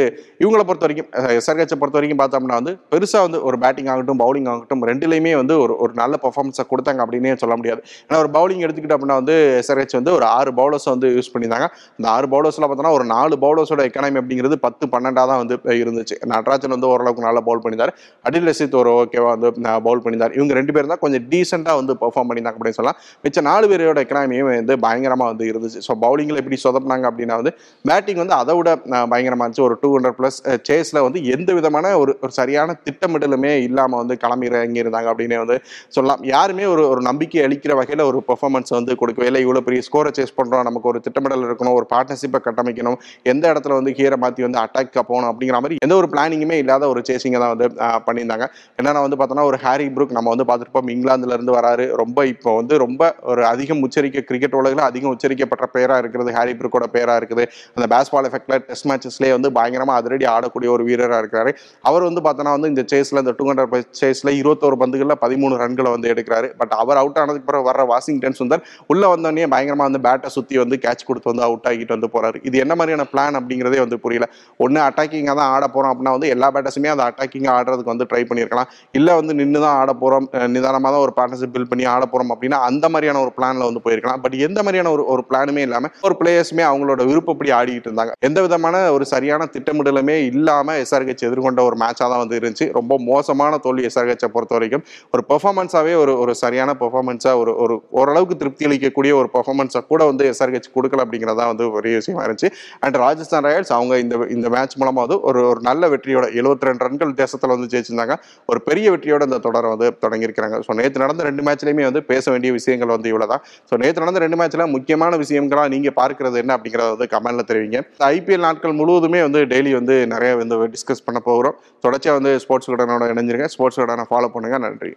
இவங்களை 0.43 0.63
பொறுத்த 0.69 0.85
வரைக்கும் 0.87 1.09
எஸ்ஆர்ஹெச்சை 1.39 1.77
பொறுத்த 1.81 1.97
வரைக்கும் 1.99 2.21
பார்த்தோம்னா 2.21 2.57
வந்து 2.61 2.73
பெருசாக 2.93 3.21
வந்து 3.27 3.41
ஒரு 3.49 3.59
பேட்டிங் 3.63 3.89
ஆகட்டும் 3.93 4.21
பவுலிங் 4.23 4.49
ஆகட்டும் 4.53 4.85
ரெண்டுலேயுமே 4.91 5.33
வந்து 5.41 5.55
ஒரு 5.63 5.75
ஒரு 5.83 5.93
நல்ல 6.01 6.17
பெர்ஃபார்மன்ஸை 6.25 6.65
கொடுத்தாங்க 6.71 7.01
அப்படின்னே 7.05 7.35
சொல்ல 7.43 7.55
முடியாது. 7.61 7.81
ஏன்னா 8.07 8.19
ஒரு 8.23 8.31
பவுலிங் 8.37 8.63
எடுத்துக்கிட்டோம் 8.65 8.99
அப்படின்னா 8.99 9.19
வந்து 9.21 9.35
எஸ்ஆர்ஹெச் 9.61 9.97
வந்து 9.99 10.13
ஒரு 10.17 10.27
ஆறு 10.37 10.53
பவுலர்ஸ் 10.59 10.87
வந்து 10.93 11.09
யூஸ் 11.17 11.31
பண்ணியிருந்தாங்க. 11.33 11.67
அந்த 11.97 12.07
ஆறு 12.15 12.27
பவுலர்ஸில் 12.33 12.67
பார்த்தோன்னா 12.67 12.93
ஒரு 12.97 13.07
நாலு 13.15 13.35
பவுலர்ஸோட 13.45 13.81
எக்கனாமி 13.89 14.19
அப்படிங்கிறது 14.21 14.57
பத்து 14.65 14.87
பன்னெண்டாக 14.93 15.25
தான் 15.31 15.41
வந்து 15.43 15.57
இருந்துச்சு. 15.83 16.15
நடராஜன் 16.33 16.75
வந்து 16.75 16.89
ஓரளவுக்கு 16.93 17.27
நல்லா 17.27 17.43
பவுல் 17.47 17.61
பண்ணியிருந்தார். 17.63 17.93
அடில் 18.27 18.47
ரசித் 18.49 18.77
ஒரு 18.81 18.91
ஓகேவா 19.01 19.29
வந்து 19.35 19.51
பவுல் 19.87 20.01
பண்ணியிருந்தார். 20.03 20.35
இவங்க 20.39 20.53
ரெண்டு 20.59 20.73
பேரும் 20.75 20.93
தான் 20.93 21.03
கொஞ்சம் 21.03 21.25
டீசெண்டாக 21.31 21.75
வந்து 21.81 21.93
பெர்ஃபார்ம் 22.01 22.27
பண்ணியிருந்தாங்க 22.29 22.59
அப்படின்னு 22.59 22.79
சொல்லலாம். 22.79 22.99
மிச்ச 23.25 23.41
நாலு 23.49 23.60
பேரோட 23.71 23.99
எக்கனாமியும் 24.05 24.49
வந்து 24.49 24.75
பயங்கரமாக 24.85 25.29
வந்து 25.31 25.45
இருந்துச்சு. 25.51 25.79
ஸோ 25.87 25.93
பவுலிங்கில் 26.03 26.39
எப்படி 26.41 26.57
சொதப்பினாங்க 26.65 27.05
அப்படின்னா 27.11 27.35
வந்து 27.41 27.53
பேட்டிங் 27.89 28.21
வந்து 28.23 28.35
அதை 28.41 28.55
விட 28.59 28.69
பயங்கரமாக 29.13 29.45
இருந்துச்சு. 29.45 29.65
ஒரு 29.67 29.77
டூ 29.83 29.89
ஹண்ட்ரட் 29.95 30.17
ப்ளஸ் 30.19 30.39
சேஸில் 30.69 31.01
வந்து 31.07 31.21
எந்த 31.35 31.49
விதமான 31.59 31.93
ஒரு 32.01 32.13
ஒரு 32.23 32.33
சரியான 32.39 32.75
திட்டமிடலுமே 32.87 33.53
இல்லாமல் 33.67 34.01
வந்து 34.03 34.17
கிளம்பி 34.23 34.49
இறங்கி 34.51 34.83
இருந்தாங்க 34.83 35.09
அப்படின்னு 35.13 35.41
வந்து 35.43 35.57
சொல்லலாம். 35.97 36.23
யாருமே 36.33 36.65
ஒரு 36.73 36.85
ஒரு 36.93 37.03
நம்பிக்கை 37.09 37.41
அளிக்கிற 37.47 37.75
வகையில் 37.81 38.05
ஒரு 38.09 38.21
பெர்ஃபார்மன்ஸ் 38.29 38.73
வந்து 38.77 38.99
கொடுக்கவே 39.01 39.29
இல்லை. 39.31 39.41
இவ்வளோ 39.45 39.63
பெரிய 39.67 39.81
ஸ்கோரை 39.89 40.13
சேஸ் 40.19 40.35
பண்ணுறோம் 40.39 40.67
நமக்கு 40.69 40.89
ஒரு 40.93 41.01
திட்டமிடல் 41.07 41.45
இருக்கணும். 41.49 41.75
ஒரு 41.79 41.87
பார்ட்னர்ஷிப்பை 41.93 42.41
கட்டமைக்கணும். 42.47 42.97
எந்த 43.33 43.43
இடத்துல 43.53 43.75
வந்து 43.79 43.93
ஹீரை 43.99 44.19
மாற்றி 44.23 44.47
வந்து 44.47 44.61
அட்டாக் 44.65 44.95
போகணும் 45.11 45.29
அப்படிங்கிற 45.31 45.57
மாதிரி 45.63 45.77
எந்த 45.85 45.95
ஒரு 46.01 46.07
பிளானிங்குமே 46.13 46.57
இல்லாத 46.63 46.87
ஒரு 46.93 47.01
சேசிங்கை 47.09 47.39
தான் 47.43 47.53
வந்து 47.53 47.67
பண்ணியிருந்தாங்க. 48.07 48.45
என்னென்னா 48.79 49.01
வந்து 49.05 49.17
பார்த்தோன்னா 49.19 49.45
ஒரு 49.51 49.57
ஹாரி 49.65 49.85
ப்ரூக் 49.95 50.15
நம்ம 50.17 50.29
வந்து 50.33 50.45
பார்த்துருப்போம். 50.49 50.89
இங்கிலாந்துலேருந்து 50.95 51.53
வராரு. 51.59 51.85
ரொம்ப 52.01 52.25
இப்போ 52.33 52.49
வந்து 52.59 52.73
ரொம்ப 52.85 53.01
ஒரு 53.31 53.41
அதிகம் 53.53 53.81
உச்சரிக்க 53.87 54.23
கிரிக்கெட் 54.29 54.57
உலகில் 54.61 54.83
அதிகம் 54.89 55.13
உச்சரிக்கப்பட்ட 55.15 55.67
பேராக 55.75 56.01
இருக்கிறது 56.03 56.31
ஹாரி 56.37 56.53
பிரிக்கோட 56.59 56.87
பேராக 56.95 57.17
இருக்குது. 57.21 57.45
அந்த 57.75 57.87
பேஸ்பால் 57.93 58.27
எஃபெக்ட்ல 58.29 58.57
டெஸ்ட் 58.67 58.87
மேட்சஸ்லேயே 58.91 59.33
வந்து 59.37 59.51
பயங்கரமாக 59.59 59.99
அதிரடி 60.01 60.27
ஆடக்கூடிய 60.35 60.71
ஒரு 60.75 60.85
வீரராக 60.89 61.21
இருக்கிறாரு. 61.23 61.53
அவர் 61.91 62.05
வந்து 62.09 62.23
பார்த்தோன்னா 62.27 62.55
வந்து 62.57 62.71
இந்த 62.73 62.85
சேஸில் 62.93 63.21
இந்த 63.23 63.33
டூ 63.39 63.47
ஹண்ட்ரட் 63.51 63.87
சேஸில் 64.01 64.33
இருபத்தோரு 64.41 64.77
பந்துகளில் 64.83 65.17
பதிமூணு 65.25 65.55
ரன்களை 65.63 65.91
வந்து 65.95 66.09
எடுக்கிறாரு. 66.13 66.49
பட் 66.61 66.75
அவர் 66.81 66.99
அவுட் 67.03 67.19
ஆனதுக்கு 67.23 67.47
பிறகு 67.49 67.67
வர 67.69 67.85
வாஷிங்டன் 67.93 68.37
சுந்தர் 68.41 68.63
உள்ளே 68.93 69.07
வந்தோடனே 69.13 69.47
பயங்கரமாக 69.55 69.87
வந்து 69.89 70.03
பேட்டை 70.07 70.31
சுற்றி 70.37 70.55
வந்து 70.63 70.77
கேட்ச் 70.85 71.07
கொடுத்து 71.09 71.31
வந்து 71.31 71.45
அவுட் 71.47 71.67
ஆகிட்டு 71.71 71.95
வந்து 71.97 72.09
போகிறாரு 72.15 72.37
இது 72.49 72.55
என்ன 72.65 72.73
மாதிரியான 72.79 73.05
பிளான் 73.13 73.37
அப்படிங்கிறதே 73.39 73.79
வந்து 73.85 73.97
புரியல. 74.05 74.25
ஒன்று 74.63 74.79
அட்டாக்கிங்காக 74.87 75.35
தான் 75.41 75.51
ஆட 75.55 75.63
போகிறோம் 75.75 75.91
அப்படின்னா 75.93 76.13
வந்து 76.17 76.29
எல்லா 76.35 76.47
பேட்டர்ஸுமே 76.55 76.91
அந்த 76.93 77.03
அட்டாக்கிங்காக 77.09 77.55
ஆடுறதுக்கு 77.57 77.93
வந்து 77.93 78.07
ட்ரை 78.11 78.21
பண்ணியிருக்கலாம். 78.29 78.69
இல்லை 78.99 79.13
வந்து 79.19 79.33
நின்று 79.41 79.59
தான் 79.65 79.77
ஆட 79.81 79.91
போகிறோம் 80.03 80.27
நிதானமாக 80.55 80.91
தான் 80.95 81.03
ஒரு 81.05 81.13
பார்ட்னர்ஷிப் 81.17 81.53
பில்ட் 81.55 81.71
பண்ணி 81.71 81.85
ஆட 81.93 82.03
போகிறோம் 82.13 82.33
அப்படின்னா 82.35 82.59
அந்த 82.69 82.85
மாதிரியான 82.93 83.21
ஒரு 83.25 83.33
பிளானில் 83.41 83.67
வந்து 83.69 83.83
போயிருக்கலாம். 83.87 84.23
பட் 84.25 84.37
எந்த 84.47 84.59
மாதிரியான 84.65 84.93
ஒரு 84.95 85.05
ஒரு 85.15 85.25
பிளானுமே 85.31 85.63
இல்லாமல் 85.67 85.93
ஒரு 86.07 86.17
பிளேயர்ஸுமே 86.21 86.65
அவங்களோட 86.69 87.01
விருப்பப்படி 87.11 87.51
ஆடிக்கிட்டு 87.59 87.89
இருந்தாங்க. 87.89 88.13
எந்த 88.29 88.39
விதமான 88.47 88.75
ஒரு 88.95 89.05
சரியான 89.13 89.47
திட்டமிடலுமே 89.55 90.17
இல்லாமல் 90.31 90.79
எஸ்ஆர்ஹெச் 90.83 91.25
எதிர்கொண்ட 91.27 91.61
ஒரு 91.69 91.75
மேட்சாக 91.83 92.07
தான் 92.13 92.21
வந்து 92.23 92.37
இருந்துச்சு. 92.39 92.65
ரொம்ப 92.79 92.93
மோசமான 93.11 93.57
தோல்வி 93.65 93.85
எஸ்ஆர்ஹெச்சை 93.89 94.29
பொறுத்த 94.35 94.53
வரைக்கும் 94.57 94.83
ஒரு 95.13 95.23
பெர்ஃபார்மன்ஸாவே 95.31 95.93
ஒரு 96.03 96.13
ஒரு 96.23 96.33
சரியான 96.43 96.75
பெர்ஃபார்மன்ஸா 96.81 97.31
ஒரு 97.41 97.51
ஒரு 97.63 97.75
ஓரளவுக்கு 97.99 98.35
திருப்தி 98.41 98.65
அளிக்கக்கூடிய 98.69 99.11
ஒரு 99.21 99.29
பெர்ஃபார்மன்ஸை 99.35 99.81
கூட 99.91 100.01
வந்து 100.11 100.25
எஸ்ஆர்ஹெச் 100.31 100.69
கொடுக்கல 100.75 101.03
அப்படிங்கிறதா 101.05 101.45
வந்து 101.51 101.65
ஒரு 101.77 101.95
விஷயமா 101.99 102.23
இருந்துச்சு. 102.27 102.49
அண்ட் 102.85 102.97
ராஜஸ்தான் 103.05 103.45
ராயல்ஸ் 103.47 103.73
அவங்க 103.77 103.93
இந்த 104.03 104.15
இந்த 104.37 104.49
மேட்ச் 104.55 104.77
மூலமாக 104.81 105.03
வந்து 105.05 105.17
ஒரு 105.29 105.41
ஒரு 105.51 105.61
நல்ல 105.69 105.89
வெற்றியோட 105.93 106.25
72 106.39 106.69
ரெண்டு 106.69 106.85
ரன்கள் 106.87 107.11
வித்தியாசத்தில் 107.11 107.53
வந்து 107.55 107.69
ஜெயிச்சிருந்தாங்க. 107.73 108.15
ஒரு 108.51 108.61
பெரிய 108.69 108.87
வெற்றியோட 108.95 109.23
இந்த 109.29 109.39
தொடரை 109.47 109.69
வந்து 109.73 109.89
தொடங்கியிருக்கிறாங்க. 110.05 110.57
ஸோ 110.67 110.73
நேற்று 110.79 111.03
நடந்த 111.05 111.23
ரெண்டு 111.29 111.45
மேட்ச்லையுமே 111.47 111.85
வந்து 111.89 112.03
பேச 112.11 112.25
வேண்டிய 112.33 112.51
விஷயங்கள் 112.59 112.93
வந்து 112.95 113.09
இவ்வளோ 113.13 113.29
அப்படிங்கிறதா 113.31 113.37
ஸோ 113.69 113.79
நேற்று 113.81 114.03
நடந்த 114.03 114.21
ரெண்டு 114.25 114.39
மேட்ச்ல 114.41 114.67
முக்கியமான 114.75 115.17
விஷயங்களா 115.23 115.67
நீங்க 115.75 115.89
பார்க்கறது 116.01 116.41
என்ன 116.43 116.57
அப்படிங்கிறத 116.57 116.89
வந்து 116.95 117.11
கமெண்ட்ல 117.15 117.45
தெரிவிங்க. 117.51 117.81
ஐபிஎல் 118.15 118.45
நாட்கள் 118.47 118.77
முழுவதுமே 118.81 119.21
வந்து 119.21 119.41
டெய்லி 119.53 119.73
வந்து 119.79 120.07
நிறைய 120.07 120.35
வந்து 120.35 120.57
டிஸ்கஸ் 120.75 121.05
பண்ண 121.05 121.21
போகிறோம். 121.29 121.57
தொடர்ச்சியாக 121.79 122.19
வந்து 122.19 122.33
ஸ்போர்ட்ஸ் 122.45 122.71
உடனோட 122.71 123.11
இணைஞ்சிருங்க. 123.15 123.49
ஸ்போர்ட்ஸ் 123.55 123.81
உடனே 123.85 124.05
ஃபாலோ 124.11 124.29
பண்ணுங்க. 124.35 124.57
நன்றி. 124.67 124.93